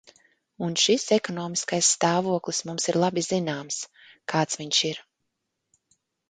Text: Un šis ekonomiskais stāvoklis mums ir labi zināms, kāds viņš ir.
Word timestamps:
Un 0.67 0.71
šis 0.83 1.03
ekonomiskais 1.17 1.89
stāvoklis 1.97 2.61
mums 2.69 2.89
ir 2.93 2.99
labi 3.03 3.25
zināms, 3.27 3.79
kāds 4.35 4.61
viņš 4.63 4.81
ir. 4.93 5.05